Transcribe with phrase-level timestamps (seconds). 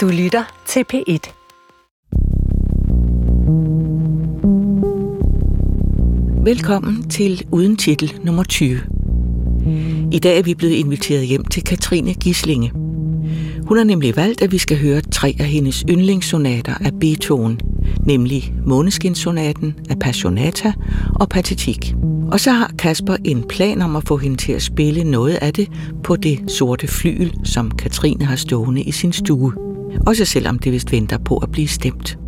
[0.00, 1.32] Du lytter til P1.
[6.44, 8.80] Velkommen til Uden Titel nummer 20.
[10.12, 12.70] I dag er vi blevet inviteret hjem til Katrine Gislinge.
[13.66, 17.60] Hun har nemlig valgt, at vi skal høre tre af hendes yndlingssonater af Beethoven,
[18.06, 20.72] nemlig Måneskinsonaten, Appassionata
[21.14, 21.94] og Patetik.
[22.32, 25.52] Og så har Kasper en plan om at få hende til at spille noget af
[25.52, 25.68] det
[26.04, 29.69] på det sorte flyl, som Katrine har stående i sin stue.
[30.06, 32.18] Også selvom det vist venter på at blive stemt.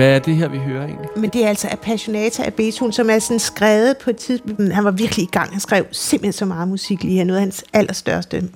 [0.00, 1.08] Hvad er det her, vi hører egentlig?
[1.16, 4.72] Men det er altså Appassionata af Beethoven, som er sådan skrevet på et tidspunkt.
[4.72, 5.50] Han var virkelig i gang.
[5.50, 7.24] Han skrev simpelthen så meget musik lige her.
[7.24, 8.48] Noget af hans allerstørste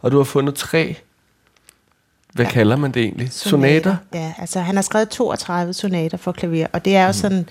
[0.00, 0.96] Og du har fundet tre,
[2.32, 2.50] hvad ja.
[2.50, 3.32] kalder man det egentlig?
[3.32, 3.96] Sonater?
[4.14, 7.48] Ja, altså han har skrevet 32 sonater for klaver, og det er jo sådan,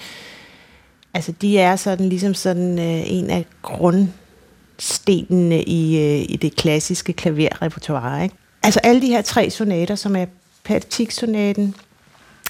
[1.14, 7.14] altså de er sådan ligesom sådan øh, en af grundstenene i, øh, i det klassiske
[7.14, 8.24] klaverrepertoire.
[8.24, 8.36] Ikke?
[8.64, 10.26] Altså alle de her tre sonater, som er
[10.64, 11.76] Pathetique-sonaten,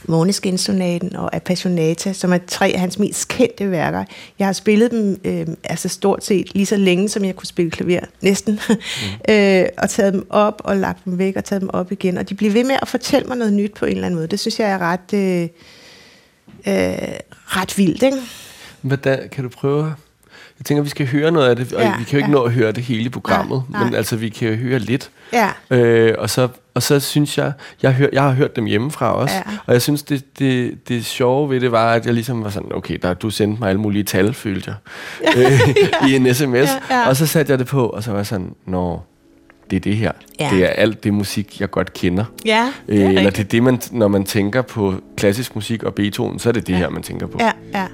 [0.06, 4.04] Måneskinsonaten og Appassionata, som er tre af hans mest kendte værker.
[4.40, 7.72] Jeg har spillet dem øh, altså stort set lige så længe, som jeg kunne spille
[7.72, 8.60] klaver, næsten.
[8.68, 9.34] Mm.
[9.34, 12.18] øh, og taget dem op og lagt dem væk og taget dem op igen.
[12.18, 14.28] Og de bliver ved med at fortælle mig noget nyt på en eller anden måde.
[14.28, 15.42] Det synes jeg er ret, øh,
[16.68, 18.18] øh, ret vildt, ikke?
[18.82, 19.94] Hvordan, kan du prøve?
[20.60, 22.34] Jeg tænker, vi skal høre noget af det, og Ja, vi kan jo ikke ja.
[22.36, 23.84] nå at høre det hele programmet, Nej, nej.
[23.90, 25.10] men altså, vi kan høre lidt.
[25.34, 25.50] Ja.
[25.72, 27.52] Øh, og, så, og så synes jeg,
[27.84, 29.42] jeg, hør, jeg har hørt dem hjemmefra også, Ja.
[29.66, 32.70] og jeg synes, det, det, det sjove ved det var, at jeg ligesom var sådan,
[32.74, 34.74] okay, der, du sendte mig alle mulige tal, følte
[35.26, 37.08] jeg, øh, i en sms, Ja, ja.
[37.10, 39.02] og så satte jeg det på, og så var jeg sådan, nå,
[39.70, 40.12] det er det her.
[40.40, 40.50] Ja.
[40.54, 42.26] Det er alt det musik, jeg godt kender.
[42.46, 43.36] Ja, det Øh, er eller rigtigt.
[43.38, 46.68] det er det, man, når man tænker på klassisk musik og Beethoven, så er det
[46.68, 46.78] det ja.
[46.78, 47.38] her, man tænker på.
[47.42, 47.86] Ja, ja.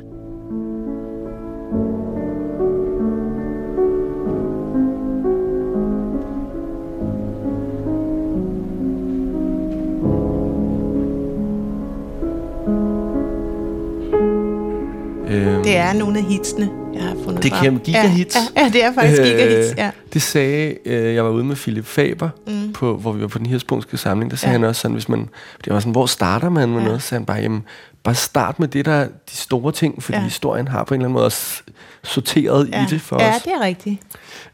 [15.34, 17.64] Øhm, Det er nogle af hitsene, jeg har fundet Det frem.
[17.64, 18.36] kæmpe gigahits.
[18.36, 19.92] Ja, ja, ja, det er faktisk øh, gigahits, ja.
[20.14, 22.74] Det sagde, øh, jeg var ude med Philip Faber, mm.
[22.74, 24.54] på, hvor vi var på den hirspunkske samling, der sagde Ja.
[24.54, 24.60] ja.
[24.60, 25.30] han også sådan, hvis man,
[25.66, 26.82] det var sådan, hvor starter man med Ja.
[26.82, 26.88] ja.
[26.88, 27.02] noget?
[27.02, 27.64] Så sagde han bare, jamen,
[28.04, 30.20] bare start med det, der er de store ting, fordi Ja.
[30.22, 30.26] ja.
[30.28, 31.62] historien har på en eller anden måde også
[32.04, 32.84] sorteret Ja.
[32.84, 33.42] i det for ja, os.
[33.42, 34.02] det er rigtigt.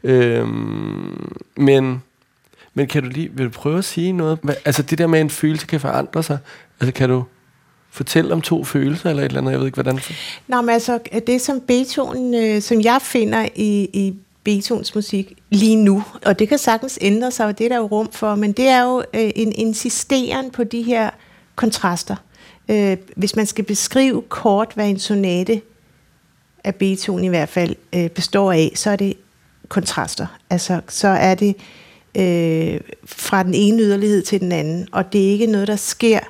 [0.04, 2.02] Øhm, men,
[2.74, 4.38] men kan du lige, vil du prøve at sige noget?
[4.64, 6.38] Altså det der med, at en følelse kan forandre sig,
[6.80, 7.24] altså kan du
[7.90, 10.00] fortælle om to følelser, eller et eller andet, jeg ved ikke, hvordan?
[10.48, 14.14] Nå, men altså, det som Beethoven, øh, som jeg finder i, i
[14.44, 17.86] Beethovens musik lige nu, og det kan sagtens ændre sig, og det er der jo
[17.86, 21.10] rum for, men det er jo øh, en insisteren på de her
[21.54, 22.16] kontraster.
[22.68, 25.60] Øh, hvis man skal beskrive kort, hvad en sonate
[26.64, 29.14] af Beethoven i hvert fald øh, består af, så er det
[29.68, 30.26] kontraster.
[30.50, 31.56] Altså, så er det
[32.14, 36.20] øh, fra den ene yderlighed til den anden, og det er ikke noget, der sker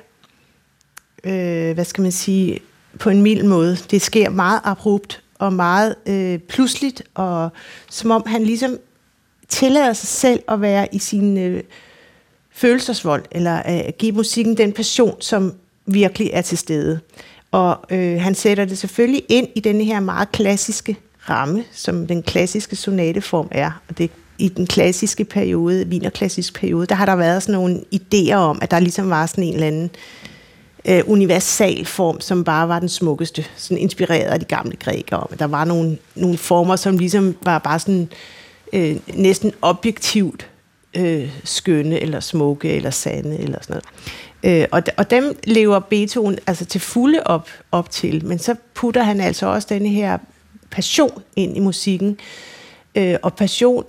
[1.23, 2.59] øh, hvad skal man sige,
[2.99, 3.77] på en mild måde.
[3.91, 7.49] Det sker meget abrupt og meget øh, pludseligt, og
[7.89, 8.77] som om han ligesom
[9.49, 11.63] tillader sig selv at være i sin øh,
[12.53, 15.53] følelsesvold, eller øh, give musikken den passion, som
[15.85, 16.99] virkelig er til stede.
[17.51, 20.97] Og øh, han sætter det selvfølgelig ind i denne her meget klassiske
[21.29, 23.81] ramme, som den klassiske sonateform er.
[23.89, 28.33] Og det i den klassiske periode, vinerklassisk periode, der har der været sådan nogle idéer
[28.33, 30.30] om, at der ligesom var sådan en eller anden øh,
[30.85, 35.27] Øh, universal form, som bare var den smukkeste, sådan inspireret af de gamle grækere.
[35.39, 38.09] Der var nogle, nogle former, som ligesom var bare sådan
[38.73, 40.49] øh, næsten objektivt
[40.97, 43.81] øh, skønne, eller smukke, eller sande, eller sådan
[44.43, 44.61] noget.
[44.61, 49.03] Øh, og, og dem lever Beethoven altså til fulde op, op til, men så putter
[49.03, 50.17] han altså også denne her
[50.71, 52.17] passion ind i musikken.
[52.95, 53.85] Øh, og passion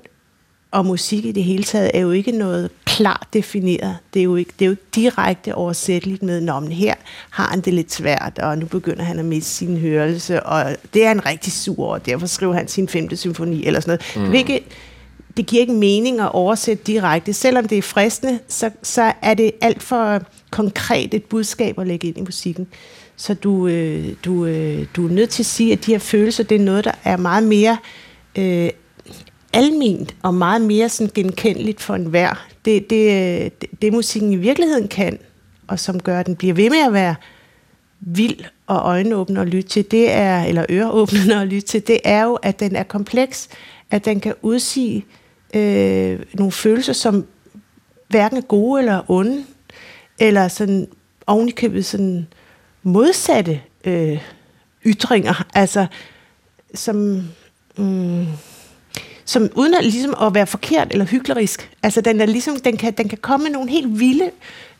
[0.72, 3.96] og musik i det hele taget er jo ikke noget klart defineret.
[4.14, 6.94] Det er jo ikke, det er jo ikke direkte oversætteligt med, Nå, men her
[7.30, 11.04] har han det lidt svært, og nu begynder han at miste sin hørelse, og det
[11.04, 14.26] er han rigtig sur over, og derfor skriver han sin femte symfoni, eller sådan noget.
[14.26, 14.32] Mm.
[14.32, 14.64] Det, ikke,
[15.36, 17.32] det giver ikke mening at oversætte direkte.
[17.32, 22.08] Selvom det er fristende, så, så er det alt for konkret et budskab at lægge
[22.08, 22.66] ind i musikken.
[23.16, 26.44] Så du, øh, du, øh, du er nødt til at sige, at de her følelser,
[26.44, 27.78] det er noget, der er meget mere
[28.38, 28.70] øh,
[29.52, 32.46] alment og meget mere sådan genkendeligt for enhver.
[32.64, 35.18] Det, det, det, det musikken i virkeligheden kan,
[35.68, 37.14] og som gør, at den bliver ved med at være
[38.00, 42.24] vild og øjenåbner at lytte til, det er, eller øreåbner at lytte til, det er
[42.24, 43.48] jo, at den er kompleks,
[43.90, 45.04] at den kan udsige
[45.54, 47.26] øh, nogle følelser, som
[48.08, 49.44] hverken er gode eller onde,
[50.18, 50.88] eller sådan
[51.26, 52.26] ovenikøbet sådan
[52.82, 54.22] modsatte øh,
[54.86, 55.86] ytringer, altså
[56.74, 57.22] som,
[57.76, 58.26] mm,
[59.24, 61.70] som uden at, ligesom at være forkert eller hyklerisk.
[61.82, 64.30] Altså den, er ligesom, den, kan, den kan komme med nogle helt vilde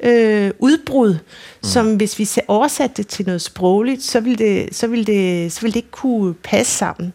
[0.01, 1.19] øh, udbrud, mm.
[1.63, 5.61] som hvis vi oversatte det til noget sprogligt, så vil det, så vil det, så
[5.61, 7.13] vil det ikke kunne passe sammen.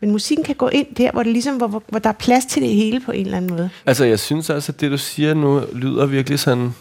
[0.00, 2.46] Men musikken kan gå ind der, hvor, det ligesom, hvor, hvor, hvor der er plads
[2.46, 3.70] til det hele på en eller anden måde.
[3.86, 6.74] Altså, jeg synes også, at det, du siger nu, lyder virkelig sådan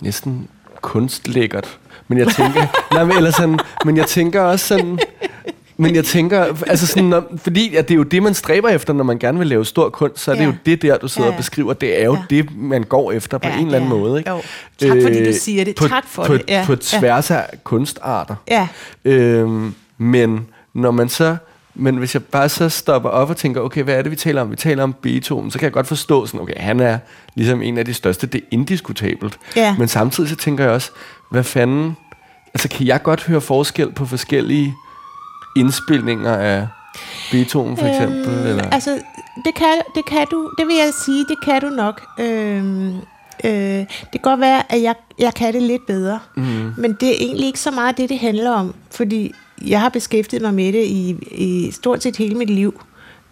[0.00, 0.48] næsten
[0.80, 1.78] kunstlækkert.
[2.08, 4.98] Men jeg tænker, nej, men, eller sådan, men jeg tænker også sådan,
[5.80, 8.92] men jeg tænker, altså sådan, når, fordi at det er jo det, man stræber efter,
[8.92, 10.40] når man gerne vil lave stor kunst, så er ja.
[10.40, 11.36] det jo det der, du sidder ja, ja.
[11.36, 11.72] og beskriver.
[11.72, 12.22] Det er jo ja.
[12.30, 13.98] det, man går efter på ja, en eller anden ja.
[13.98, 14.18] måde.
[14.18, 14.30] Ikke?
[14.30, 14.40] Jo.
[14.78, 15.76] Tak fordi du siger det.
[15.76, 16.44] På, tak for på, det.
[16.48, 16.64] Ja.
[16.66, 18.34] På tværs af kunstarter.
[18.48, 18.68] Ja.
[19.04, 21.36] Øhm, men når man så
[21.74, 24.42] men hvis jeg bare så stopper op og tænker, okay, hvad er det, vi taler
[24.42, 24.50] om?
[24.50, 26.98] Vi taler om Beethoven, så kan jeg godt forstå sådan, okay, han er
[27.34, 29.38] ligesom en af de største, det er indiskutabelt.
[29.56, 29.74] Ja.
[29.78, 30.90] Men samtidig så tænker jeg også,
[31.30, 31.96] hvad fanden,
[32.54, 34.74] altså kan jeg godt høre forskel på forskellige
[35.56, 36.66] indspilninger af
[37.30, 38.28] Beethoven for eksempel?
[38.28, 38.70] Øhm, eller?
[38.70, 38.90] Altså,
[39.44, 42.02] det kan, det kan du, det vil jeg sige, det kan du nok.
[42.18, 42.96] Øhm,
[43.44, 46.18] øh, det kan godt være, at jeg, jeg kan det lidt bedre.
[46.36, 46.72] Mm.
[46.76, 48.74] Men det er egentlig ikke så meget det, det handler om.
[48.90, 49.32] Fordi
[49.66, 52.80] jeg har beskæftiget mig med det i, i stort set hele mit liv.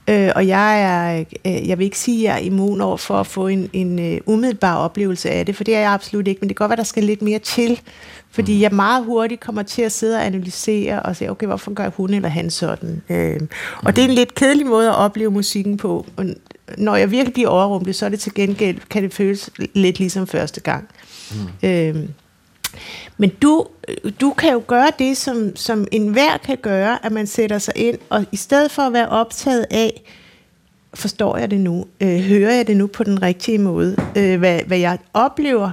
[0.08, 3.14] Øh, og jeg er, øh, jeg vil ikke sige, at jeg er immun over for
[3.20, 6.40] at få en, en uh, umiddelbar oplevelse af det, for det er jeg absolut ikke,
[6.40, 7.80] men det kan godt være, der skal lidt mere til,
[8.30, 8.60] fordi mm.
[8.60, 12.14] jeg meget hurtigt kommer til at sidde og analysere og se, okay, hvorfor gør hun
[12.14, 13.02] eller han sådan?
[13.08, 13.40] Øh,
[13.84, 16.06] og det er en lidt kedelig måde at opleve musikken på.
[16.16, 16.26] Og
[16.78, 20.26] når jeg virkelig bliver overrumplet, så er det til gengæld, kan det føles lidt ligesom
[20.26, 20.88] første gang.
[21.30, 21.68] Mm.
[21.68, 21.96] Øh,
[23.16, 23.66] men du,
[24.20, 27.98] du kan jo gøre det, som, som enhver kan gøre, at man sætter sig ind,
[28.10, 30.02] og i stedet for at være optaget af,
[30.94, 34.60] forstår jeg det nu, øh, hører jeg det nu på den rigtige måde, øh, hvad,
[34.66, 35.70] hvad jeg oplever,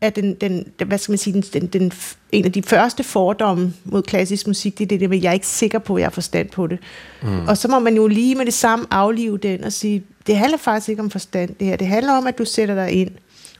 [0.00, 1.92] at den, den, hvad skal man sige, den, den,
[2.32, 5.46] en af de første fordomme mod klassisk musik, det er det, at jeg er ikke
[5.46, 6.78] sikker på, at jeg har forstand på det.
[7.22, 7.48] Mm.
[7.48, 10.58] Og så må man jo lige med det samme aflive den og sige, det handler
[10.58, 11.76] faktisk ikke om forstand, det her.
[11.76, 13.10] Det handler om, at du sætter dig ind.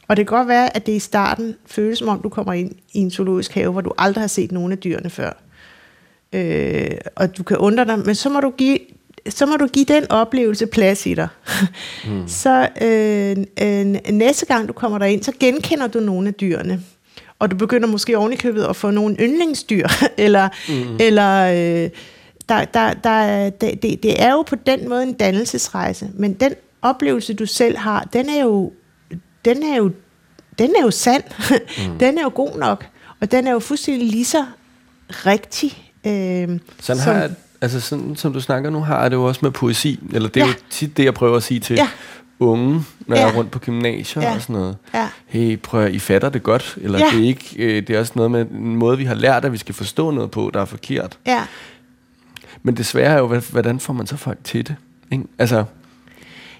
[0.08, 2.72] Og det kan godt være, at det i starten føles som om, du kommer ind
[2.92, 5.32] i en zoologisk have, hvor du aldrig har set nogen af dyrene før.
[6.32, 8.78] Øh, og du kan undre dig, men så må du give,
[9.28, 11.28] så må du give den oplevelse plads i dig.
[12.06, 12.28] Mm.
[12.28, 16.82] så øh, øh, næste gang du kommer derind, så genkender du nogle af dyrene.
[17.38, 19.86] Og du begynder måske ovenikøbet at få nogle yndlingsdyr,
[20.18, 20.96] eller, mm.
[21.00, 21.90] eller øh,
[22.48, 27.34] der, der, der, det, det er jo på den måde en dannelsesrejse, men den oplevelse,
[27.34, 28.72] du selv har, den er jo
[29.44, 29.90] den er jo,
[30.58, 31.22] den er jo sand.
[31.88, 31.98] Mm.
[31.98, 32.86] den er jo god nok.
[33.20, 34.44] Og den er jo fuldstændig lige så
[35.10, 35.92] rigtig.
[36.06, 39.40] Øh, sådan som, har altså sådan som du snakker nu, har jeg det jo også
[39.42, 40.00] med poesi.
[40.12, 40.52] Eller det er ja.
[40.52, 41.88] jo tit det, jeg prøver at sige til ja.
[42.38, 43.22] unge, når ja.
[43.22, 44.34] jeg er rundt på gymnasier ja.
[44.34, 44.76] og sådan noget.
[44.94, 45.08] Ja.
[45.26, 46.78] Hey, prøv at I fatter det godt.
[46.80, 47.04] Eller ja.
[47.12, 49.52] det, er ikke, øh, det er også noget med en måde, vi har lært, at
[49.52, 51.18] vi skal forstå noget på, der er forkert.
[51.26, 51.42] Ja.
[52.62, 54.76] Men det svære er jo, hvordan får man så folk til det?
[55.12, 55.24] Ikke?
[55.38, 55.64] Altså,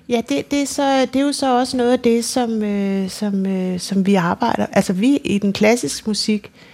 [0.09, 3.11] Ja, det, det, er så, det er jo så også noget af det, som, øh,
[3.11, 4.67] som, øh, som vi arbejder.
[4.73, 6.70] Altså vi i den klassiske musik øh,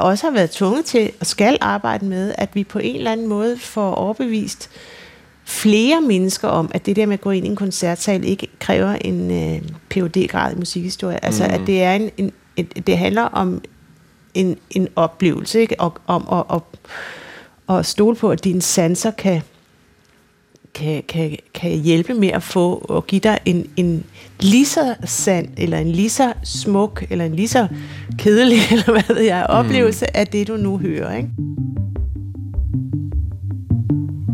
[0.00, 3.26] også har været tvunget til og skal arbejde med, at vi på en eller anden
[3.26, 4.70] måde får overbevist
[5.44, 8.92] flere mennesker om, at det der med at gå ind i en koncertsal ikke kræver
[9.00, 11.24] en øh, phd grad i musikhistorie.
[11.24, 11.54] Altså mm.
[11.54, 13.62] at det er en, en et, det handler om
[14.34, 15.80] en, en oplevelse, ikke?
[15.80, 16.66] Og, om at og,
[17.66, 19.42] og stole på, at dine sanser kan
[20.76, 24.04] kan, kan, kan hjælpe med at få og give dig en, en
[24.40, 27.68] lige så sand, eller en lige så smuk, eller en lige så
[28.18, 30.20] kedelig, eller hvad ved jeg, oplevelse mm.
[30.20, 31.16] af det, du nu hører.
[31.16, 31.28] Ikke?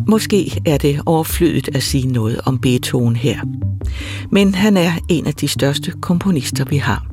[0.08, 3.40] Måske er det overflødigt at sige noget om Beethoven her.
[4.30, 7.06] Men han er en af de største komponister, vi har.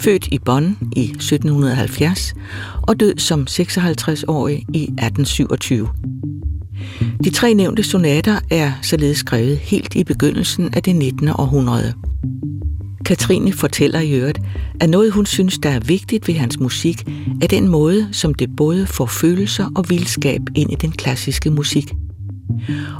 [0.00, 2.34] Født i Bonn i 1770
[2.82, 5.88] og død som 56-årig i 1827.
[7.24, 11.28] De tre nævnte sonater er således skrevet helt i begyndelsen af det 19.
[11.28, 11.94] århundrede.
[13.04, 14.40] Katrine fortæller i øvrigt,
[14.80, 17.08] at noget hun synes, der er vigtigt ved hans musik,
[17.42, 21.92] er den måde, som det både får følelser og vildskab ind i den klassiske musik.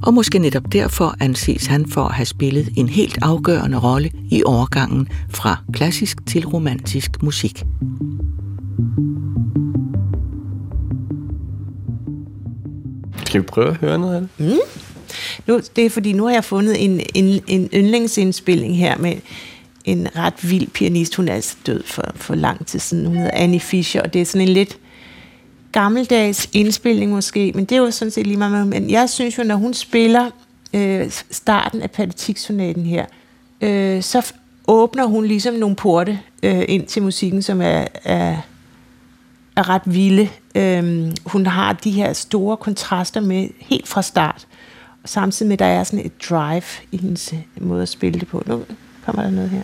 [0.03, 4.43] Og måske netop derfor anses han for at have spillet en helt afgørende rolle i
[4.47, 7.65] overgangen fra klassisk til romantisk musik.
[13.29, 14.31] Skal vi prøve at høre noget af det?
[14.39, 14.59] Mm.
[15.47, 19.17] Nu, det er fordi, nu har jeg fundet en, en, en yndlingsindspilling her med
[19.85, 21.15] en ret vild pianist.
[21.15, 23.07] Hun er altså død for, for lang tid siden.
[23.07, 24.79] Hun hedder Annie Fischer, og det er sådan en lidt
[25.73, 28.67] gammeldags indspilning måske, men det er jo sådan set lige meget.
[28.67, 30.31] Men jeg synes jo, når hun spiller
[30.75, 33.05] øh, starten af Pathetiksonaten her,
[33.61, 34.33] øh, så
[34.69, 38.37] åbner hun ligesom nogle porte øh, ind til musikken, som er, er,
[39.57, 40.29] er ret vilde.
[40.59, 44.47] Øhm, hun har de her store kontraster med helt fra start,
[45.03, 46.63] og samtidig med, at der er sådan et drive
[46.93, 48.43] i hendes måde at spille det på.
[48.47, 48.65] Nu
[49.05, 49.63] kommer der noget her.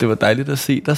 [0.00, 0.96] Det var dejligt at se dig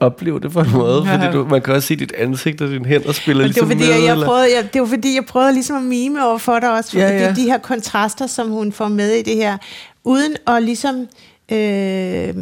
[0.00, 1.14] opleve det på en måde, Ja.
[1.14, 3.68] fordi du, man kan også se dit ansigt og dine hænder spiller Men det var,
[3.68, 4.06] ligesom fordi, med.
[4.08, 6.72] jeg, jeg prøvede, jeg, det var fordi, jeg prøvede ligesom at mime over for dig
[6.72, 9.36] også, for Ja, ja, det er de her kontraster, som hun får med i det
[9.36, 9.56] her,
[10.04, 11.06] uden at ligesom
[11.52, 12.34] øh,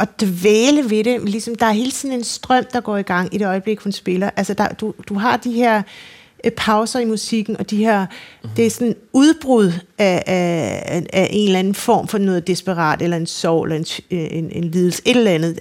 [0.00, 1.28] at dvæle ved det.
[1.28, 3.92] Ligesom, der er hele tiden en strøm, der går i gang i det øjeblik, hun
[3.92, 4.30] spiller.
[4.36, 5.82] Altså, der, du, du har de her
[6.56, 8.08] pauser i musikken, og de her, Mhm.
[8.42, 8.56] mm-hmm.
[8.56, 13.16] det er sådan udbrud af, af, af en eller anden form for noget desperat, eller
[13.16, 15.58] en sorg, eller en, øh, en, en lidelse, et eller andet.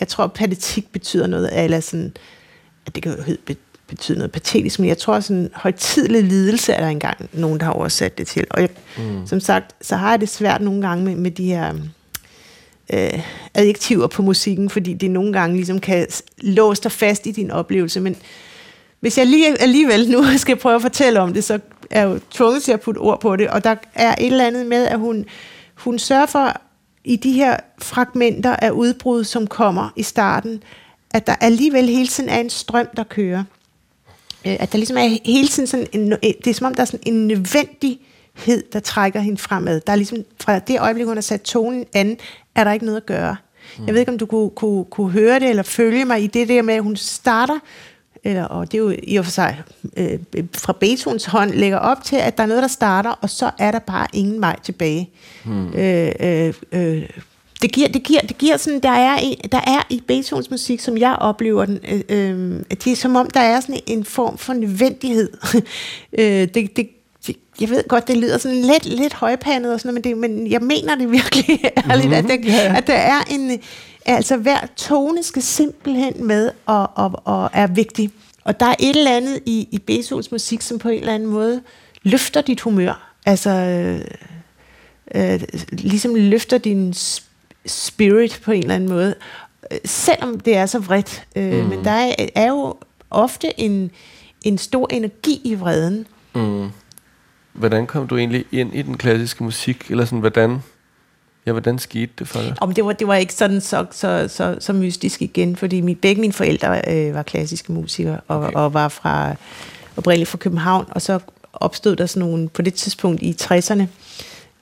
[0.00, 2.12] Jeg tror, patetik betyder noget, eller sådan,
[2.86, 3.54] at det kan jo
[3.86, 7.72] betyde noget patetisk, men jeg tror, sådan højtidlig lidelse er der engang nogen, der har
[7.72, 8.44] oversat det til.
[8.50, 8.68] Og jeg,
[8.98, 9.26] mm.
[9.26, 11.74] som sagt, så har jeg det svært nogle gange med, med de her
[12.92, 13.20] øh,
[13.54, 16.06] adjektiver på musikken, fordi det nogle gange ligesom kan
[16.38, 18.00] låse dig fast i din oplevelse.
[18.00, 18.16] Men
[19.00, 22.20] hvis jeg lige, alligevel nu skal prøve at fortælle om det, så er jeg jo
[22.30, 23.48] tvunget til at putte ord på det.
[23.48, 25.24] Og der er et eller andet med, at hun,
[25.74, 26.60] hun sørger for
[27.04, 30.62] i de her fragmenter af udbrud, som kommer i starten,
[31.10, 33.44] at der alligevel hele tiden er en strøm, der kører.
[34.46, 36.84] Øh, At der ligesom er hele tiden sådan en, det er som om, der er
[36.84, 39.80] sådan en nødvendighed, der trækker hende fremad.
[39.80, 42.16] Der er ligesom, fra det øjeblik, hun har sat tonen an,
[42.54, 43.36] er der ikke noget at gøre.
[43.78, 43.86] Mm.
[43.86, 46.48] Jeg ved ikke, om du kunne, kunne, kunne høre det, eller følge mig i det
[46.48, 47.58] der med, at hun starter,
[48.24, 49.62] eller, og det er jo i og for sig
[49.96, 50.18] øh,
[50.54, 53.70] fra Beethovens hånd, lægger op til, at der er noget, der starter, og så er
[53.70, 55.10] der bare ingen vej tilbage.
[55.44, 55.72] Mm.
[55.72, 57.02] Øh, øh, øh,
[57.62, 60.80] det giver, det giver, det giver sådan, der er, en, der er i Beethovens musik,
[60.80, 64.04] som jeg oplever den, øh, øh, at det er som om, der er sådan en
[64.04, 65.30] form for nødvendighed.
[66.18, 66.88] øh, det, det,
[67.26, 70.30] det, jeg ved godt, det lyder sådan lidt, lidt højpandet og sådan noget, men, det,
[70.30, 71.60] men jeg mener det virkelig
[71.90, 73.60] ærligt, at, der, at der er en,
[74.06, 78.10] altså hver tone skal simpelthen med og, og, og er vigtig.
[78.44, 81.28] Og der er et eller andet i, i Beethovens musik, som på en eller anden
[81.28, 81.62] måde
[82.02, 83.14] løfter dit humør.
[83.26, 84.00] Altså, øh,
[85.14, 85.40] øh,
[85.72, 87.22] ligesom løfter din sp-
[87.66, 89.14] spirit på en eller anden måde.
[89.84, 91.26] Selvom det er så vredt.
[91.36, 91.68] Øh, mm.
[91.68, 92.76] Men der er, er jo
[93.10, 93.90] ofte en,
[94.42, 96.06] en stor energi i vreden.
[96.34, 96.68] Mm.
[97.52, 99.90] Hvordan kom du egentlig ind i den klassiske musik?
[99.90, 100.58] Eller sådan, hvordan,
[101.48, 102.54] ja, hvordan skete det for dig?
[102.60, 106.00] Om det var, det var ikke sådan så, så, så, så mystisk igen, fordi mit,
[106.00, 108.52] begge mine forældre øh, var klassiske musikere, og, Okay.
[108.54, 109.34] og var fra
[109.96, 111.18] oprindeligt fra København, og så
[111.52, 113.82] opstod der sådan nogle, på det tidspunkt i 60'erne,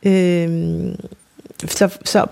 [0.09, 0.95] øh,
[1.69, 2.27] så, så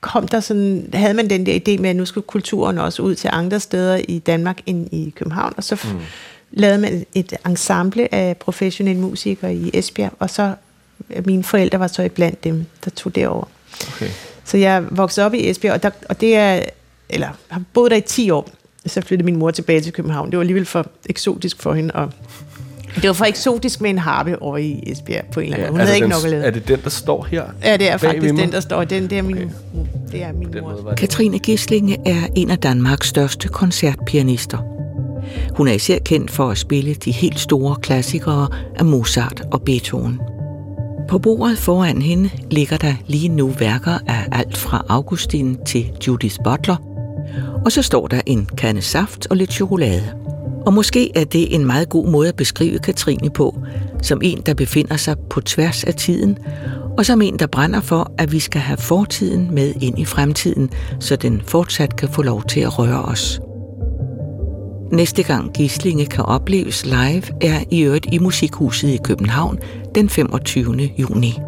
[0.00, 3.14] kom der sådan, havde man den der idé med, at nu skulle kulturen også ud
[3.14, 5.98] til andre steder i Danmark end i København, og så mm.
[6.50, 10.54] lavede man et ensemble af professionelle musikere i Esbjerg, og så
[11.24, 13.44] mine forældre var så iblandt dem, der tog derover.
[13.88, 14.08] Okay.
[14.44, 16.62] Så jeg voksede op i Esbjerg, og, der, og det er,
[17.10, 18.48] eller har boet der i 10 år.
[18.86, 20.30] Så flyttede min mor tilbage til København.
[20.30, 22.10] Det var alligevel for eksotisk for hende, og
[22.94, 25.72] det var for eksotisk med en harpe over i Esbjerg på en eller anden måde.
[25.72, 26.44] Hun havde ikke den, nok at lave.
[26.44, 27.44] Er det den, der står her?
[27.64, 28.84] Ja, det er faktisk den, der står.
[28.84, 29.50] Den, det er min, Okay.
[30.12, 30.80] det er min Den mor.
[30.82, 30.94] måde.
[30.96, 34.58] Katrine Gislinge er en af Danmarks største koncertpianister.
[35.56, 40.20] Hun er især kendt for at spille de helt store klassikere af Mozart og Beethoven.
[41.10, 46.36] På bordet foran hende ligger der lige nu værker af alt fra Augustin til Judith
[46.44, 46.76] Butler,
[47.64, 50.12] og så står der en kande saft og lidt chokolade.
[50.66, 53.58] Og måske er det en meget god måde at beskrive Katrine på,
[54.02, 56.38] som en, der befinder sig på tværs af tiden,
[56.98, 60.70] og som en, der brænder for, at vi skal have fortiden med ind i fremtiden,
[61.00, 63.40] så den fortsat kan få lov til at røre os.
[64.92, 69.58] Næste gang Gislinge kan opleves live er i øvrigt i Musikhuset i København
[69.94, 70.90] den 25.
[70.98, 71.38] juni.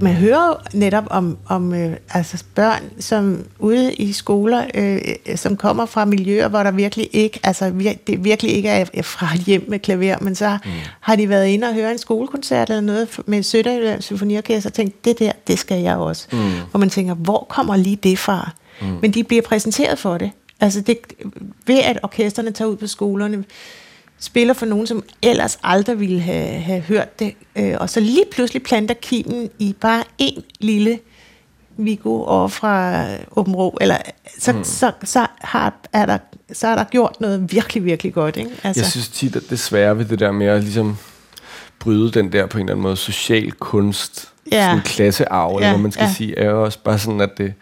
[0.00, 5.00] Man hører jo netop om, om øh, altså børn, som ude i skoler, øh,
[5.36, 9.34] som kommer fra miljøer, hvor der virkelig ikke, altså vir, det virkelig ikke er fra
[9.34, 10.70] et hjem med klaver, men så mm.
[11.00, 15.04] har de været inde og høre en skolekoncert eller noget med Sønderjylland Symfoniorkester og tænkt,
[15.04, 16.26] det der, det skal jeg også.
[16.32, 16.38] Mm.
[16.70, 18.50] Hvor man tænker, hvor kommer lige det fra?
[18.80, 18.98] Mm.
[19.02, 20.30] Men de bliver præsenteret for det.
[20.60, 20.98] Altså det,
[21.66, 23.44] ved at orkesterne tager ud på skolerne,
[24.20, 28.24] spiller for nogen, som ellers aldrig ville have, have hørt det, øh, og så lige
[28.32, 30.98] pludselig planter kimen i bare en lille
[31.76, 33.04] Vigo over fra
[33.36, 33.96] Åben Rå, eller
[34.38, 34.64] så, mm.
[34.64, 36.18] så, så, har, er der,
[36.52, 38.36] så er der gjort noget virkelig, virkelig godt.
[38.36, 38.50] Ikke?
[38.62, 38.82] Altså.
[38.82, 40.96] Jeg synes tit, at det svære ved det der med at ligesom
[41.78, 44.66] bryde den der på en eller anden måde social kunst, ja.
[44.66, 45.56] sådan klassearv, ja.
[45.56, 46.14] eller hvad man skal ja.
[46.16, 47.54] sige, er jo også bare sådan, at det,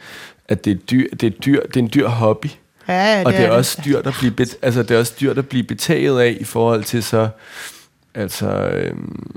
[0.50, 2.47] at det er, dyr, det er, dyr, det er en dyr hobby.
[2.88, 5.14] Ja, det og det er, er også dyrt at blive bet, altså det er også
[5.21, 7.28] dyrt at blive betaget af i forhold til så
[8.14, 9.30] altså øhm,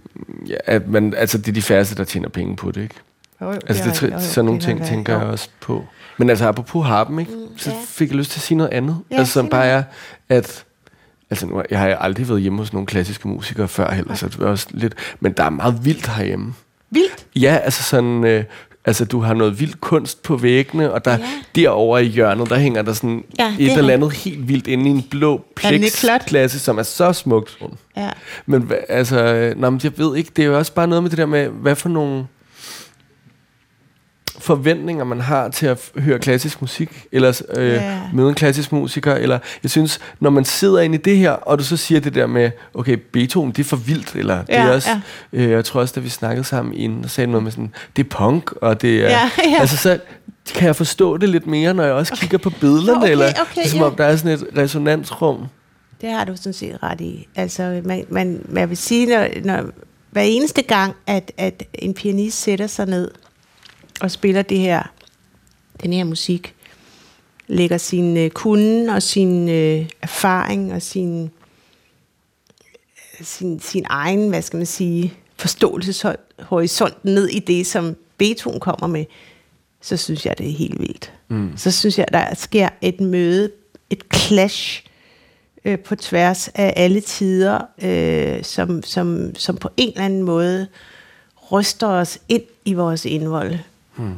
[0.48, 2.96] ja, at man altså det er de færreste der tjener penge på det, ikke?
[3.42, 5.86] Jo, jo, altså det, er, sådan nogle ting tænker jeg også på.
[6.18, 7.32] Men altså apropos harpen, ikke?
[7.32, 7.76] Mm, så ja.
[7.88, 8.98] fik jeg lyst til at sige noget andet.
[9.12, 9.84] Ja, altså som bare er
[10.30, 10.66] at
[11.30, 14.40] altså nu, jeg har aldrig været hjemme hos nogle klassiske musikere før heller, så det
[14.40, 16.54] var også lidt, men der er meget vildt herhjemme.
[16.90, 17.26] Vildt?
[17.36, 18.44] Ja, altså sådan, øh,
[18.86, 21.20] Altså, du har noget vild kunst på væggene, og der ja.
[21.56, 24.90] derovre i hjørnet, der hænger der sådan ja, et eller andet helt vildt inde i
[24.90, 27.60] en blå plexklasse, som er så smukt.
[27.98, 28.10] Ja.
[28.46, 31.18] Men altså, nå, men jeg ved ikke, det er jo også bare noget med det
[31.18, 32.26] der med, hvad for nogle
[34.44, 38.16] forventninger, man har til at høre klassisk musik, eller øh, yeah.
[38.16, 41.60] møde en klassisk musiker, eller jeg synes, når man sidder inde i det her, og
[41.60, 44.70] du så siger det der med, okay, Beethoven, det er for vildt, eller ja, det
[44.70, 44.90] er også,
[45.34, 45.40] ja.
[45.40, 48.06] øh, jeg tror også, da vi snakkede sammen inden, og sagde noget med sådan, det
[48.06, 49.60] er punk, og det er, ja, ja.
[49.60, 50.00] altså så
[50.54, 53.66] kan jeg forstå det lidt mere, når jeg også kigger på billederne, okay, eller okay,
[53.66, 53.86] som ja.
[53.86, 55.46] om der er sådan et resonansrum.
[56.02, 57.28] Det har du sådan set ret i.
[57.36, 59.64] Altså, man, man, man vil sige, når, når
[60.12, 63.12] hver eneste gang, at, at en pianist sætter sig ned
[64.04, 64.84] og spiller det her,
[65.84, 66.56] den her musik,
[67.48, 71.32] lægger sin øh, kunde og sin øh, erfaring og sin,
[73.22, 79.06] sin, sin egen, hvad skal man sige, forståelseshorisont ned i det, som Beethoven kommer med,
[79.82, 81.14] så synes jeg, det er helt vildt.
[81.28, 81.58] Mm.
[81.58, 83.52] Så synes jeg, der sker et møde,
[83.90, 84.86] et clash
[85.66, 90.68] øh, på tværs af alle tider, øh, som, som, som på en eller anden måde
[91.52, 93.60] ryster os ind i vores indvold.
[93.96, 94.14] Hmm.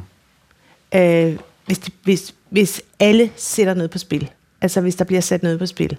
[0.94, 4.30] Øh, hvis, hvis, hvis alle sætter noget på spil.
[4.60, 5.96] Altså hvis der bliver sat noget på spil.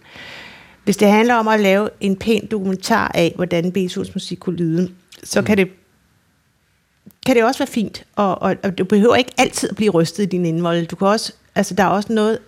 [0.84, 4.92] Hvis det handler om at lave en pæn dokumentar af, hvordan Beethovens musik kunne lyde,
[5.24, 5.46] så hmm.
[5.46, 5.70] kan det
[7.26, 10.24] kan det også være fint, og, og, og du behøver ikke altid at blive rystet
[10.24, 10.86] i din indvold.
[10.86, 12.40] Du kan også, altså der er også noget,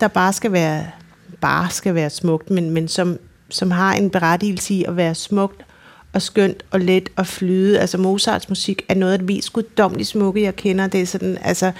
[0.00, 0.86] der bare skal være,
[1.40, 3.18] bare skal være smukt, men, men som,
[3.48, 5.64] som har en berettigelse i at være smukt
[6.12, 7.80] og skønt og let og flyde.
[7.80, 10.86] Altså Mozarts musik er noget af det mest guddommeligt smukke, jeg kender.
[10.86, 11.72] Det er sådan, altså,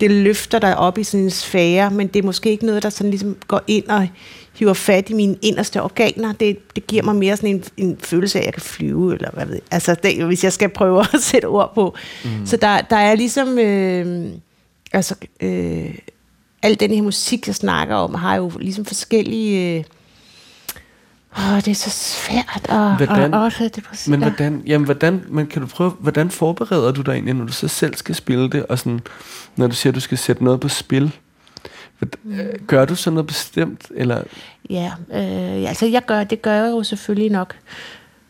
[0.00, 2.90] det løfter dig op i sådan en sfære, men det er måske ikke noget, der
[2.90, 4.08] sådan ligesom går ind og
[4.54, 6.32] hiver fat i mine inderste organer.
[6.32, 9.30] Det, det giver mig mere sådan en, en følelse af, at jeg kan flyve, eller
[9.32, 9.62] hvad ved jeg.
[9.70, 11.94] Altså, det, hvis jeg skal prøve at sætte ord på.
[12.24, 12.46] Mm.
[12.46, 13.58] Så der, der er ligesom...
[13.58, 14.26] Øh,
[14.92, 15.94] altså, øh,
[16.62, 19.78] al den her musik, jeg snakker om, har jo ligesom forskellige...
[19.78, 19.84] Øh,
[21.38, 24.08] Åh, det er så svært at, hvordan, at, at det præcis.
[24.08, 27.52] Men hvordan, jamen hvordan, men kan du prøve, hvordan forbereder du dig egentlig, når du
[27.52, 29.00] så selv skal spille det, og sådan,
[29.56, 31.12] når du siger, at du skal sætte noget på spil?
[32.22, 32.38] Mm.
[32.66, 34.22] Gør du sådan noget bestemt, eller?
[34.70, 37.56] Ja, øh, altså jeg gør, det gør jeg jo selvfølgelig nok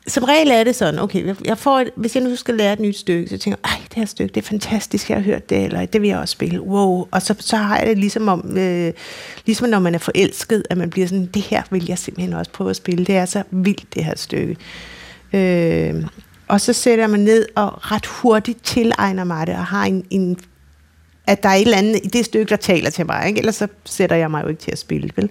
[0.06, 2.80] som regel er det sådan, okay, jeg får et, hvis jeg nu skal lære et
[2.80, 5.50] nyt stykke, så tænker jeg, ej, det her stykke, det er fantastisk, jeg har hørt
[5.50, 7.06] det, eller det vil jeg også spille, wow.
[7.10, 8.92] Og så, så har jeg det ligesom om, øh,
[9.46, 12.50] ligesom når man er forelsket, at man bliver sådan, det her vil jeg simpelthen også
[12.50, 14.56] prøve at spille, det er så vildt, det her stykke.
[15.32, 16.04] Øh,
[16.48, 20.38] og så sætter man ned og ret hurtigt tilegner mig det, og har en, en
[21.26, 23.38] at der er et eller andet i det stykke, der taler til mig, ikke?
[23.38, 25.30] ellers så sætter jeg mig jo ikke til at spille, vel?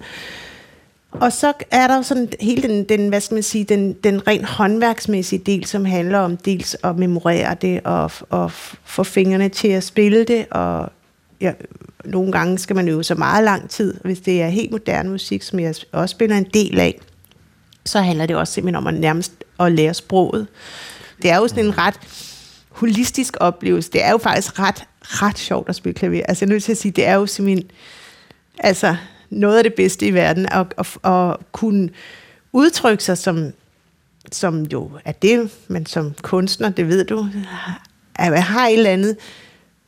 [1.12, 4.46] Og så er der sådan hele den, den, hvad skal man sige, den, den rent
[4.46, 8.52] håndværksmæssige del, som handler om dels at memorere det og, og
[8.84, 10.92] få fingrene til at spille det, og
[11.40, 11.52] ja,
[12.04, 15.42] nogle gange skal man øve så meget lang tid, hvis det er helt moderne musik,
[15.42, 17.00] som jeg også spiller en del af,
[17.84, 20.46] så handler det også simpelthen om at nærmest at lære sproget.
[21.22, 22.00] Det er jo sådan en ret
[22.68, 23.90] holistisk oplevelse.
[23.92, 26.22] Det er jo faktisk ret, ret sjovt at spille klaver.
[26.28, 27.70] Altså jeg er nødt til at sige, det er jo simpelthen,
[28.58, 28.96] altså
[29.32, 31.88] noget af det bedste i verden, at, at, at kunne
[32.52, 33.52] udtrykke sig som,
[34.32, 37.26] som jo er det, men som kunstner, det ved du,
[38.14, 39.16] at jeg har et eller andet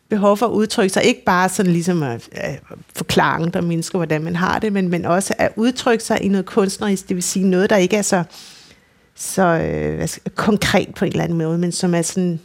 [0.09, 2.61] behov for at udtrykke sig, ikke bare sådan ligesom at, at
[2.97, 6.47] forklare andre mennesker, hvordan man har det, men, men også at udtrykke sig i noget
[6.47, 8.23] kunstnerisk, det vil sige noget, der ikke er så,
[9.15, 12.41] så øh, konkret på en eller anden måde, men som er sådan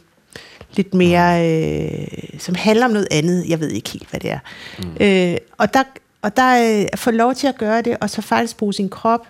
[0.72, 2.06] lidt mere, øh,
[2.38, 3.48] som handler om noget andet.
[3.48, 4.38] Jeg ved ikke helt, hvad det er.
[4.78, 4.96] Mm.
[5.00, 5.82] Øh, og der,
[6.22, 9.26] og der øh, få lov til at gøre det, og så faktisk bruge sin krop,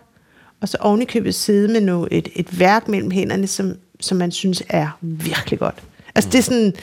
[0.60, 4.62] og så ovenikøbet sidde med noget, et, et værk mellem hænderne, som, som man synes
[4.68, 5.82] er virkelig godt.
[6.14, 6.30] Altså mm.
[6.30, 6.74] det er sådan,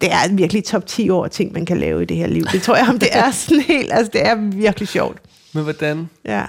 [0.00, 2.44] det er virkelig top 10 år ting, man kan lave i det her liv.
[2.52, 5.18] Det tror jeg, om det er sådan helt, altså det er virkelig sjovt.
[5.52, 6.08] Men hvordan?
[6.24, 6.44] Ja.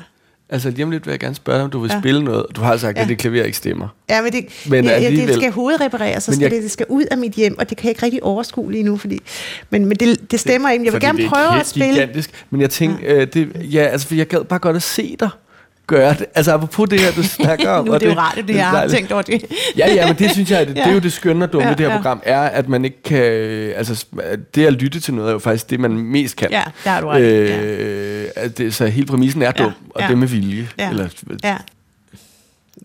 [0.50, 2.00] Altså lige om lidt vil jeg gerne spørge dig, om du vil ja.
[2.00, 2.46] spille noget.
[2.56, 3.04] Du har sagt, ja.
[3.04, 3.88] at det klaver ikke stemmer.
[4.10, 5.28] Ja, men det, men ja, alligevel...
[5.28, 6.52] det skal hovedrepareres, så skal jeg...
[6.52, 8.84] det, det skal ud af mit hjem, og det kan jeg ikke rigtig overskue lige
[8.84, 9.20] nu, fordi,
[9.70, 10.86] men, men det, det stemmer ikke.
[10.86, 11.94] Jeg vil gerne prøve at spille.
[11.94, 12.46] Gigantisk.
[12.50, 13.22] Men jeg tænker, ja.
[13.22, 15.30] Øh, det, ja, altså, for jeg gad bare godt at se dig
[15.88, 16.26] gøre det.
[16.36, 17.86] Altså apropos det her, du snakker om.
[17.86, 19.46] nu er det, det jo rart, det, jeg har tænkt over det.
[19.78, 21.74] ja, ja, men det synes jeg, det, det er jo det skønne og dumme ja,
[21.74, 21.96] det her ja.
[21.96, 23.24] program, er, at man ikke kan...
[23.76, 24.06] Altså,
[24.56, 26.52] det at lytte til noget er jo faktisk det, man mest kan.
[26.52, 27.22] Ja, der har du ret.
[27.22, 28.48] Øh, ja.
[28.48, 30.08] det, så hele præmissen er dum, ja, og ja.
[30.08, 30.70] det med vilje.
[30.78, 30.90] Ja.
[30.90, 31.08] Eller,
[31.44, 31.58] ja.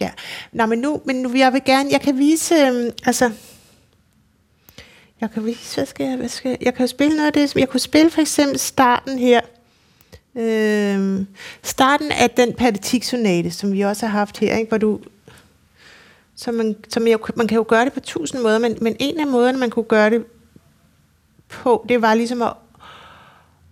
[0.00, 0.10] Ja.
[0.52, 1.88] Nå, men nu, men nu, jeg vil gerne...
[1.92, 2.54] Jeg kan vise...
[2.54, 3.30] Øhm, altså...
[5.20, 6.16] Jeg kan vise, hvad skal jeg...
[6.16, 7.58] Hvad skal jeg, jeg kan jo spille noget af det, som...
[7.58, 9.40] Jeg kunne spille for eksempel starten her
[10.36, 11.26] Øh,
[11.62, 15.00] starten af den patetiksonate, som vi også har haft her, ikke, hvor du
[16.36, 19.20] så man, så man, man kan jo gøre det på tusind måder, men, men en
[19.20, 20.24] af måderne, man kunne gøre det
[21.48, 22.52] på, det var ligesom at,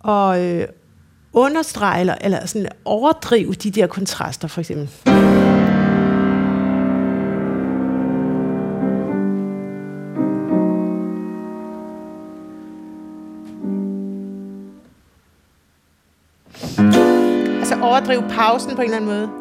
[0.09, 0.67] at øh,
[1.33, 4.89] understrege eller, eller sådan overdrive de der kontraster, for eksempel.
[17.91, 19.40] Overdrive pausen på en eller anden måde.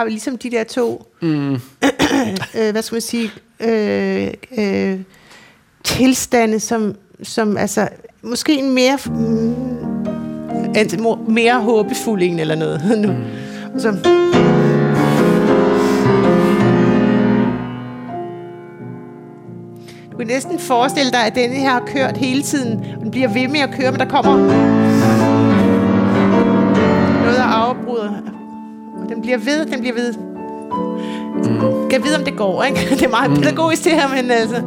[0.00, 1.54] Har vi ligesom de der to, mm.
[2.58, 5.00] øh, hvad skal man sige, øh, øh,
[5.84, 7.88] tilstande, som, som altså,
[8.22, 9.54] måske en mere, mm,
[10.76, 12.82] en mere håbefuld en eller noget.
[13.06, 13.12] nu.
[13.12, 13.80] Mm.
[13.80, 13.90] Så,
[20.12, 23.28] du kan næsten forestille dig, at denne her har kørt hele tiden, og den bliver
[23.28, 24.36] ved med at køre, men der kommer
[27.22, 28.39] noget, der afbryder
[29.10, 30.14] den bliver ved, den bliver ved.
[31.50, 31.88] Mm.
[31.90, 32.80] Kan vide, om det går, ikke?
[32.90, 33.36] Det er meget mm.
[33.36, 34.62] pædagogisk det her, men altså...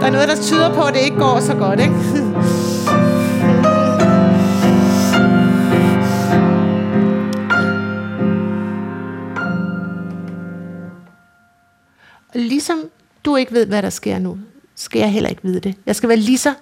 [0.00, 1.94] Der er noget, der tyder på, at det ikke går så godt, ikke?
[12.34, 12.78] Og ligesom
[13.24, 14.38] du ikke ved, hvad der sker nu,
[14.74, 15.74] skal jeg heller ikke vide det.
[15.86, 16.54] Jeg skal være lige så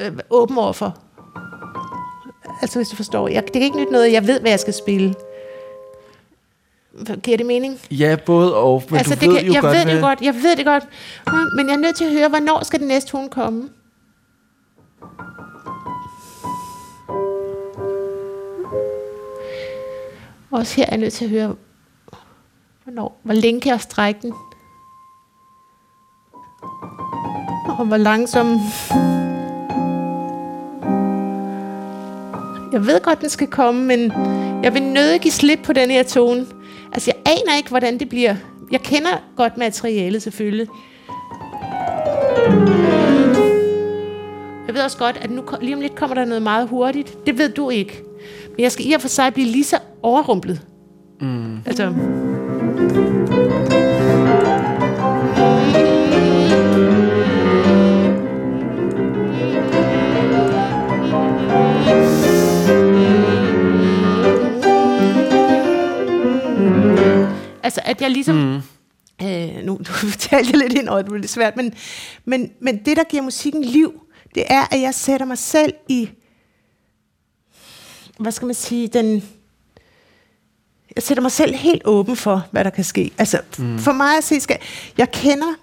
[0.00, 0.98] øh, åben over for,
[2.62, 3.28] Altså hvis du forstår.
[3.28, 5.14] Jeg, det kan ikke nytte noget, jeg ved, hvad jeg skal spille.
[7.22, 7.80] Giver det mening?
[7.90, 8.82] Ja, både og.
[8.90, 10.64] Men altså, du det ved kan, jo jeg godt, ved det godt, jeg ved det
[10.64, 10.84] godt.
[11.56, 13.68] Men jeg er nødt til at høre, hvornår skal den næste tone komme?
[20.50, 21.54] Også her er jeg nødt til at høre,
[22.84, 24.32] hvornår, hvor længe kan jeg strække den?
[27.78, 28.60] Og hvor langsom
[32.74, 34.12] Jeg ved godt, den skal komme, men
[34.64, 36.46] jeg vil nødig give slip på den her tone.
[36.92, 38.36] Altså, jeg aner ikke, hvordan det bliver.
[38.72, 40.68] Jeg kender godt materialet, selvfølgelig.
[44.66, 47.26] Jeg ved også godt, at nu lige om lidt kommer der noget meget hurtigt.
[47.26, 48.02] Det ved du ikke.
[48.56, 50.60] Men jeg skal i og for sig blive lige så overrumplet.
[51.20, 51.58] Mm.
[51.66, 51.92] Altså...
[67.64, 68.36] Altså, at jeg ligesom...
[68.36, 69.26] Mm.
[69.26, 71.74] Øh, nu, nu talte jeg lidt ind over, det blev lidt svært, men,
[72.24, 74.00] men, men det, der giver musikken liv,
[74.34, 76.10] det er, at jeg sætter mig selv i,
[78.18, 79.24] hvad skal man sige, den,
[80.96, 83.12] jeg sætter mig selv helt åben for, hvad der kan ske.
[83.18, 83.78] Altså, mm.
[83.78, 84.58] for mig at se, skal,
[84.98, 85.54] jeg kender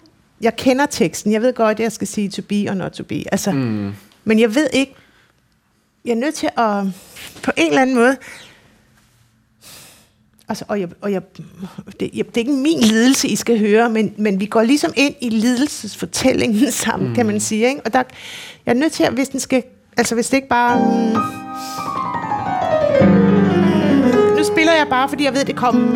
[0.42, 1.32] jeg kender teksten.
[1.32, 3.24] Jeg ved godt, at jeg skal sige to be or not to be.
[3.32, 3.94] Altså, mm.
[4.24, 4.96] Men jeg ved ikke,
[6.06, 6.84] jeg er nødt til at
[7.44, 8.18] på en eller anden måde,
[10.52, 11.22] altså, og, jeg, og jeg,
[12.00, 14.94] det, jeg, det er ikke min lidelse, I skal høre, men, men vi går ligesom
[14.96, 17.16] ind i lidelsesfortællingen sammen, mm.
[17.16, 17.68] kan man sige.
[17.68, 17.82] Ikke?
[17.86, 18.04] Og der,
[18.66, 19.64] jeg er nødt til at, hvis den skal,
[19.98, 20.80] altså hvis det ikke bare...
[20.80, 21.18] Mm,
[24.38, 25.92] nu spiller jeg bare, fordi jeg ved, det kommer...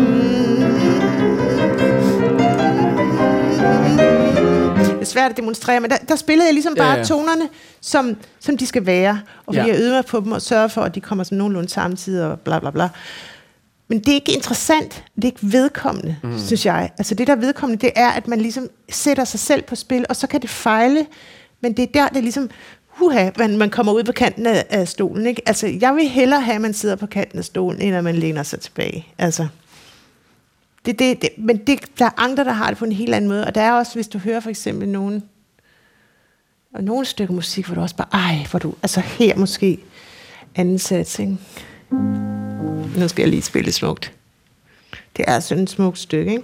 [4.86, 7.04] Det er svært at demonstrere, men der, der spillede jeg ligesom bare ja, ja.
[7.04, 7.50] tonerne,
[7.82, 9.20] som, som de skal være.
[9.46, 9.74] Og fordi ja.
[9.74, 12.40] jeg øvede mig på dem og sørger for, at de kommer sådan nogenlunde samtidig og
[12.40, 12.90] bla bla bla.
[13.88, 16.40] Men det er ikke interessant, det er ikke vedkommende, mm.
[16.40, 16.92] synes jeg.
[16.98, 20.06] Altså det, der er vedkommende, det er, at man ligesom sætter sig selv på spil,
[20.10, 21.06] og så kan det fejle,
[21.62, 22.50] men det er der, det er ligesom,
[22.88, 25.26] huha, man, man kommer ud på kanten af, af stolen.
[25.26, 25.42] Ikke?
[25.46, 28.16] Altså, jeg vil hellere have, at man sidder på kanten af stolen, end at man
[28.16, 29.08] læner sig tilbage.
[29.18, 29.48] Altså,
[30.86, 33.30] det, det, det, men det, der er andre, der har det på en helt anden
[33.30, 35.24] måde, og der er også, hvis du hører for eksempel nogen,
[36.74, 39.80] og nogle stykker musik, hvor du også bare, ej, hvor du, altså her måske
[40.56, 41.38] anden sats, ikke?
[42.98, 44.12] Nu skal jeg lige spille smukt.
[45.18, 46.44] Det er sådan et smukt stykke, ikke?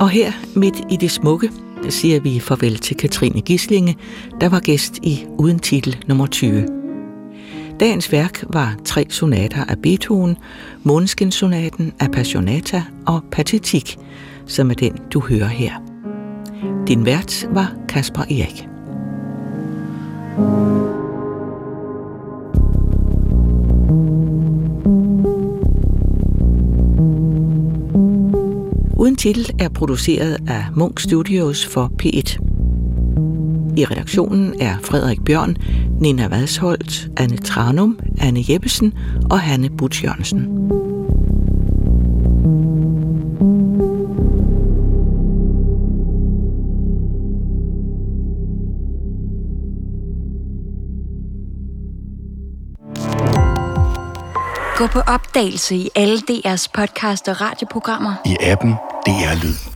[0.00, 1.50] Og her midt i det smukke,
[1.82, 3.96] der siger vi farvel til Katrine Gislinge,
[4.40, 6.85] der var gæst i Uden Titel nummer 20.
[7.80, 10.36] Dagens værk var tre sonater af Beethoven,
[10.82, 13.98] Måneskinsonaten, Appassionata og Patetik,
[14.46, 15.72] som er den, du hører her.
[16.88, 18.68] Din vært var Kasper Erik.
[28.98, 32.55] Uden titel er produceret af Munk Studios for P1.
[33.76, 35.56] I redaktionen er Frederik Bjørn,
[36.00, 38.92] Nina Vadsholt, Anne Tranum, Anne Jeppesen
[39.30, 40.46] og Hanne Butch Jørgensen.
[54.76, 58.14] Gå på opdagelse i alle DR's podcast og radioprogrammer.
[58.24, 58.70] I appen
[59.06, 59.75] DR Lyd.